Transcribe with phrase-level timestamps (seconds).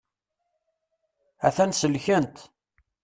[1.47, 2.37] A-t-an selkent.